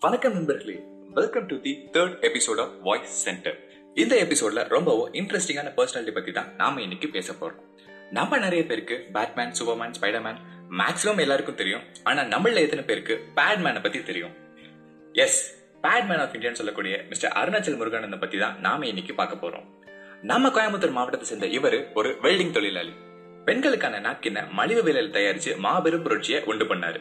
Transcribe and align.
வணக்கம் 0.00 0.32
நண்பர்களே. 0.32 0.80
Welcome 1.14 1.46
to 1.46 1.60
the 1.60 1.88
third 1.92 2.28
episode 2.28 2.60
of 2.60 2.72
Voice 2.82 3.22
Centre 3.22 3.58
இந்த 3.94 4.16
எபிசோட்ல 4.16 4.68
ரொம்பவும் 4.68 5.12
இன்ட்ரெஸ்டிங்கான 5.12 5.72
பர்சனாலிட்டி 5.76 6.10
பத்தி 6.10 6.32
தான் 6.32 6.54
நாம 6.56 6.82
இன்னைக்கு 6.82 7.08
பேச 7.08 7.32
போறோம். 7.32 7.60
நம்ம 8.10 8.38
நிறைய 8.38 8.64
பேருக்கு 8.64 9.06
பேட்மேன் 9.12 9.52
சூப்பர்மேன் 9.60 9.92
ஸ்பைடர்மேன் 10.00 10.36
மேக்ஸிமம் 10.70 11.20
எல்லாருக்கும் 11.20 11.54
தெரியும். 11.54 11.82
ஆனா 12.02 12.22
நம்மள 12.22 12.54
எத்தனை 12.54 12.84
பேருக்கு 12.84 13.24
பேட்மேனை 13.36 13.82
பத்தி 13.82 14.02
தெரியும்? 14.02 14.34
எஸ் 15.12 15.64
பேட்மேன் 15.80 16.18
ஆஃப் 16.18 16.34
இந்தியான்னு 16.34 16.52
சொல்லக்கூடிய 16.52 17.04
மிஸ்டர் 17.08 17.32
அருணாச்சல் 17.36 17.78
முருகானந்த 17.78 18.20
பத்தி 18.20 18.38
தான் 18.38 18.60
நாம 18.60 18.86
இன்னைக்கு 18.86 19.14
பார்க்க 19.14 19.46
போறோம். 19.46 19.66
நம்ம 20.22 20.48
கோயம்புத்தூர் 20.48 20.90
மாவட்டத்தை 20.90 21.28
சேர்ந்த 21.28 21.46
இவர் 21.46 21.92
ஒரு 21.92 22.16
வெல்டிங் 22.22 22.50
தொழிலாளி. 22.50 22.92
பெண்களுக்கான 23.44 24.00
நாப்கினை 24.00 24.50
மலிவு 24.50 24.82
விலையில் 24.82 25.12
தயாரிச்சு 25.12 25.56
மாபெரும் 25.56 26.02
புரட்சியை 26.02 26.44
உண்டு 26.44 26.64
பண்ணாரு. 26.64 27.00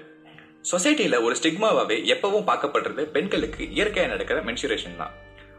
சொசைட்டில 0.65 1.21
ஒரு 1.23 1.35
ஸ்டிக்மாவாவே 1.41 1.97
எப்பவும் 2.13 2.47
பார்க்கப்படுறது 2.49 3.03
பெண்களுக்கு 3.03 3.63
இயற்கையா 3.63 4.07
நடக்கிற 4.07 4.39
மென்சுரேஷன் 4.41 4.97
தான். 4.97 5.13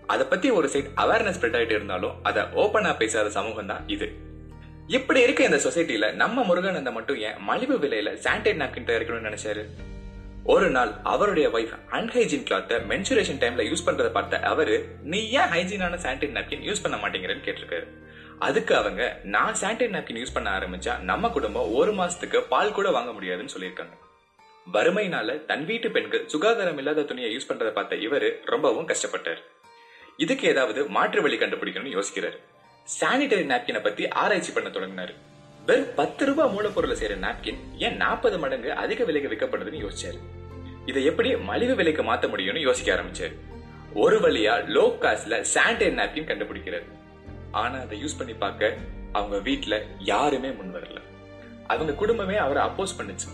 அதை 0.06 0.26
பத்தி 0.26 0.50
ஒரு 0.50 0.68
சைட் 0.68 0.90
அவேர்னஸ் 0.96 1.36
ஸ்ப்ரெட் 1.36 1.56
ஆயிட்டு 1.58 1.76
இருந்தாலும் 1.78 2.16
அதை 2.22 2.42
ஓப்பனா 2.42 2.96
பேசாத 2.96 3.30
சமூகம் 3.30 3.66
தான் 3.66 3.88
இது. 3.88 4.08
இப்படி 4.86 5.20
இருக்க 5.20 5.44
இந்த 5.44 5.60
சொசைட்டில 5.64 6.12
நம்ம 6.12 6.42
முருகானந்தம் 6.42 6.96
மட்டும் 6.98 7.16
ஏன் 7.16 7.38
மலிவு 7.48 7.76
விலையில 7.78 8.12
சானிடைட் 8.24 8.60
நாப்கின் 8.62 8.88
தயாரிக்கணும்னு 8.88 9.30
நினைச்சாரு? 9.30 9.64
ஒரு 10.44 10.68
நாள் 10.70 10.92
அவருடைய 11.02 11.48
வைஃப் 11.48 11.74
அன்ஹைஜீன் 11.90 12.46
கிளாத்த 12.50 12.78
மென்சுரேஷன் 12.90 13.40
டைம்ல 13.42 13.64
யூஸ் 13.70 13.86
பண்றதை 13.86 14.10
பார்த்த 14.10 14.40
அவரு 14.52 14.76
நீ 15.02 15.22
ஏன் 15.30 15.50
ஹைஜீனான 15.54 16.00
சானிடைட் 16.04 16.36
நாப்கின் 16.38 16.66
யூஸ் 16.68 16.82
பண்ண 16.82 16.96
மாட்டேங்கிறன்னு 16.96 17.46
கேட்டிருக்காரு. 17.46 17.88
அதுக்கு 18.38 18.76
அவங்க 18.76 19.02
நான் 19.24 19.58
சானிடைட் 19.62 19.96
நாப்கின் 19.96 20.22
யூஸ் 20.22 20.34
பண்ண 20.34 20.50
ஆரம்பிச்சா 20.58 21.02
நம்ம 21.02 21.28
குடும்பம் 21.28 21.74
ஒரு 21.74 21.92
மாசத்துக்கு 21.92 22.40
பால் 22.48 22.72
கூட 22.72 22.90
வாங்க 22.90 23.12
முடியாதுன்னு 23.12 23.54
சொல்லியிருக்காங்க. 23.56 23.96
வறுமையினால 24.66 25.44
தன் 25.44 25.64
வீட்டு 25.64 25.90
பெண்கள் 25.90 26.28
சுகாதாரம் 26.28 26.78
இல்லாத 26.78 27.02
துணியை 27.02 27.36
யூஸ் 27.36 27.50
பண்றதை 27.50 27.72
பார்த்த 27.72 27.96
இவரு 27.96 28.34
ரொம்பவும் 28.44 28.88
கஷ்டப்பட்டார். 28.88 29.40
இதுக்கு 30.16 30.48
ஏதாவது 30.48 30.88
மாற்று 30.88 31.22
வழி 31.22 31.36
கண்டுபிடிக்கணும்னு 31.36 31.96
யோசிக்கிறார். 31.96 32.36
சானிடரி 33.00 33.44
நாப்கினை 33.52 33.82
பத்தி 33.82 34.08
ஆராய்ச்சி 34.08 34.52
பண்ண 34.52 34.68
தொடங்கினாரு. 34.68 35.14
வெறும் 35.66 35.94
பத்து 35.96 36.26
ரூபாய் 36.26 36.52
மூலப்பொருளை 36.54 36.96
செய்யற 37.00 37.16
நாப்கின் 37.26 37.58
ஏன் 37.78 37.96
நாற்பது 37.96 38.38
மடங்கு 38.38 38.72
அதிக 38.72 39.04
விலைக்கு 39.04 39.32
விற்கப்படுதுன்னு 39.32 39.82
யோசிச்சாரு. 39.86 40.18
இதை 40.86 41.04
எப்படி 41.04 41.36
மலிவு 41.36 41.74
விலைக்கு 41.74 42.02
மாத்த 42.02 42.28
முடியும்னு 42.32 42.60
யோசிக்க 42.60 42.94
ஆரம்பிச்சாரு. 42.94 43.34
ஒரு 43.94 44.18
வழியா 44.20 44.54
லோ 44.76 44.86
காஸ்ட்ல 45.00 45.44
சானிடரி 45.54 45.94
நாப்கின் 46.00 46.30
கண்டுபிடிக்கிறாரு. 46.30 46.88
ஆனா 47.50 47.78
அதை 47.80 48.04
யூஸ் 48.04 48.18
பண்ணி 48.18 48.34
பார்க்க 48.34 48.76
அவங்க 49.12 49.36
வீட்டுல 49.50 49.82
யாருமே 49.98 50.50
முன் 50.50 50.74
வரல. 50.74 50.98
அவங்க 51.66 51.92
குடும்பமே 51.92 52.36
அவரை 52.36 52.62
அப்போஸ் 52.66 52.98
பண்ணுச்சு. 52.98 53.28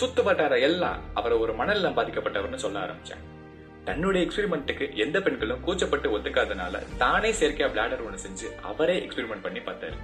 சுத்து 0.00 0.22
வட்டார 0.22 0.58
எல்லாம் 0.58 1.00
அவரை 1.14 1.38
ஒரு 1.38 1.52
மணல்ல 1.52 1.90
பாதிக்கப்பட்டவர்னு 1.96 2.54
சொல்ல 2.54 2.78
ஆரம்பிச்சாங்க. 2.78 3.24
தன்னுடைய 3.84 4.26
எக்ஸ்பெரிமெண்ட்டுக்கு 4.26 4.94
எந்த 4.94 5.20
பெண்களும் 5.20 5.64
கூச்சப்பட்டு 5.66 6.08
ஒத்துக்காதனால 6.16 6.82
தானே 6.98 7.30
செயற்கையா 7.30 7.68
பிளாடர் 7.74 8.04
ஒண்ணு 8.06 8.18
செஞ்சு 8.26 8.60
அவரே 8.62 8.96
எக்ஸ்பெரிமெண்ட் 8.98 9.42
பண்ணி 9.42 9.58
பார்த்தாரு. 9.58 9.96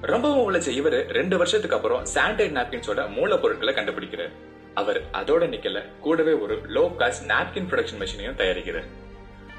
ரொம்பவும் 0.00 0.44
உழைச்ச 0.46 0.68
இவரு 0.80 1.08
ரெண்டு 1.08 1.38
வருஷத்துக்கு 1.38 1.76
அப்புறம் 1.76 2.04
சானிடைட் 2.14 2.56
நாப்கின்ஸோட 2.58 3.00
மூலப்பொருட்களை 3.18 3.72
கண்டுபிடிக்கிறார். 3.74 4.32
அவர் 4.74 5.02
அதோட 5.12 5.44
நிக்கல 5.54 5.82
கூடவே 6.00 6.32
ஒரு 6.32 6.54
லோ 6.74 6.84
காஸ்ட் 6.98 7.28
நாப்கின் 7.28 7.68
ப்ரொடக்ஷன் 7.70 8.00
மிஷினையும் 8.00 8.38
தயாரிக்கிறார். 8.38 8.88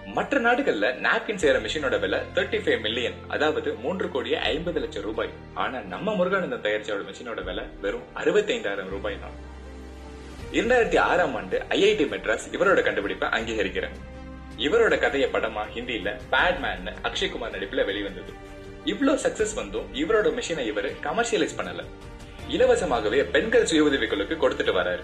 மற்ற 0.05 0.39
நாடுகள்ல 0.39 0.87
நாப்கின் 1.05 1.39
செய்யற 1.41 1.57
மிஷினோட 1.65 1.99
விலை 1.99 2.19
தேர்ட்டி 2.33 2.57
ஃபைவ் 2.63 2.81
மில்லியன் 2.81 3.13
அதாவது 3.27 3.73
மூன்று 3.73 4.09
கோடியே 4.09 4.35
ஐம்பது 4.35 4.79
லட்சம் 4.79 5.03
ரூபாய். 5.03 5.29
ஆனா 5.53 5.79
நம்ம 5.79 6.13
முருகானந்தம் 6.13 6.63
தயாரிச்சோட 6.65 7.01
மிஷினோட 7.09 7.43
விலை 7.43 7.63
வெறும் 7.81 8.01
அறுபத்தைந்தாயிரம் 8.15 8.89
ரூபாய் 8.89 9.19
தான். 9.19 9.31
இரண்டாயிரத்தி 10.51 10.99
ஆறாம் 10.99 11.35
ஆண்டு 11.35 11.61
ஐஐடி 11.69 12.05
மெட்ராஸ் 12.13 12.47
இவரோட 12.51 12.83
கண்டுபிடிப்பை 12.83 13.29
அங்கீகரிக்கிறார். 13.29 13.95
இவரோட 14.57 14.99
கதையை 14.99 15.29
படமா 15.29 15.63
ஹிந்தியில 15.75 16.19
பேட்மேன் 16.29 16.93
அக்ஷய்குமார் 17.03 17.55
நடிப்புல 17.57 17.85
வெளிவந்தது. 17.85 18.33
இவ்வளவு 18.83 19.19
சக்சஸ் 19.19 19.55
வந்தும் 19.55 19.93
இவரோட 19.93 20.41
மிஷினை 20.41 20.65
இவர் 20.65 20.91
கமர்ஷியலைஸ் 20.91 21.57
பண்ணல. 21.57 21.83
இலவசமாகவே 22.49 23.31
பெண்கள் 23.31 23.65
சுய 23.65 23.83
உதவிகளுக்கு 23.83 24.49
கொடுத்துட்டு 24.49 24.73
வராரு. 24.79 25.03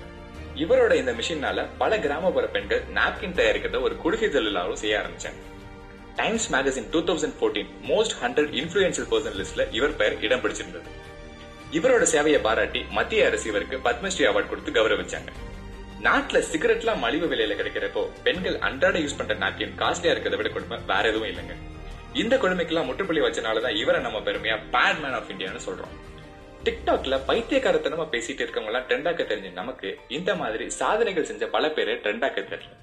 இவரோட 0.55 0.93
இந்த 0.95 1.11
மிஷினால 1.11 1.67
பல 1.77 1.99
கிராமப்புற 1.99 2.47
பெண்கள் 2.47 2.83
நாப்கின் 2.93 3.37
தயாரிக்கிறத 3.39 3.81
ஒரு 3.81 3.95
குடுகை 4.03 4.29
தொழிலாளரும் 4.29 4.81
செய்ய 4.83 5.01
ஆரம்பிச்சாங்க. 5.01 5.41
Times 6.15 6.53
magazine 6.53 6.89
two 6.89 6.99
thousand 6.99 7.37
fourteen 7.39 7.69
most 7.87 8.15
hundred 8.21 8.51
influential 8.61 9.09
person 9.11 9.37
லிஸ்ட்ல 9.39 9.65
இவர் 9.71 9.95
பெயர் 9.95 10.21
இடம் 10.21 10.39
பிடிச்சிருந்தது. 10.39 10.89
இவரோட 11.71 12.05
சேவையை 12.13 12.41
பாராட்டி 12.41 12.85
மத்திய 12.89 13.25
அரசு 13.25 13.49
இவருக்கு 13.49 13.77
பத்மஸ்ரீ 13.77 14.25
அவார்டு 14.29 14.47
கொடுத்து 14.47 14.71
கௌரவிச்சாங்க. 14.71 15.31
நாட்டுல 16.03 16.43
சிகரெட்லாம் 16.51 16.97
மலிவு 16.97 17.27
விலையில 17.27 17.55
கிடைக்கிறப்போ 17.59 18.07
பெண்கள் 18.23 18.57
அன்றாட 18.57 18.99
யூஸ் 18.99 19.17
பண்ற 19.17 19.35
நாப்கின் 19.35 19.73
காஸ்ட்லியா 19.77 20.13
இருக்கிறத 20.13 20.35
விட 20.35 20.49
கொடுமை 20.49 20.77
வேற 20.87 21.09
எதுவும் 21.09 21.29
இல்லைங்க. 21.29 21.55
இந்த 22.13 22.37
கொடுமைக்கெல்லாம் 22.37 22.85
முற்றுப்புள்ளி 22.85 23.23
வச்சனாலதான் 23.25 23.75
இவரை 23.75 24.01
நம்ம 24.01 24.19
பெருமையா 24.19 24.59
பேட் 24.71 25.01
மேன் 25.01 25.13
ஆஃப் 25.13 25.29
இந்தியான்னு 25.29 25.65
சொல்றோம். 25.65 25.95
டிக்டாக்ல 26.63 27.19
பைத்தியக்காரத்தனமா 27.27 28.05
பேசிட்டு 28.11 28.43
இருக்கவங்க 28.43 28.65
எல்லாம் 28.65 28.87
ட்ரெண்டாக்க 28.87 29.21
தெரிஞ்ச 29.21 29.51
நமக்கு 29.51 29.97
இந்த 30.07 30.35
மாதிரி 30.35 30.69
சாதனைகள் 30.69 31.25
செஞ்ச 31.25 31.47
பல 31.47 31.69
பேரை 31.69 31.95
ட்ரெண்டாக்க 31.95 32.39
தெரியல 32.53 32.77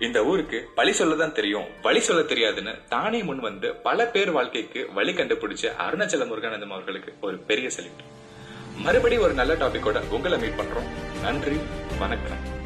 இந்த 0.00 0.24
ஊருக்கு 0.24 0.68
பழி 0.74 0.90
சொல்லதான் 0.98 1.32
தெரியும். 1.32 1.66
வழி 1.82 2.00
சொல்ல 2.00 2.22
தெரியாதுன்னு 2.22 2.88
தானே 2.88 3.22
முன் 3.22 3.38
வந்து 3.38 3.74
பல 3.74 4.06
பேர் 4.06 4.30
வாழ்க்கைக்கு 4.30 4.92
வழி 4.92 5.12
கண்டுபிடிச்ச 5.12 5.72
அருணாச்சல 5.88 6.26
முருகானந்தம் 6.26 6.72
அவர்களுக்கு 6.72 7.14
ஒரு 7.20 7.36
பெரிய 7.36 7.68
செலிட் 7.76 8.02
மறுபடி 8.76 9.16
ஒரு 9.16 9.34
நல்ல 9.34 9.54
டாபிக்கோட 9.54 10.08
உங்களை 10.10 10.38
மீட் 10.38 10.58
பண்றோம். 10.58 11.20
நன்றி 11.22 11.56
வணக்கம். 11.98 12.62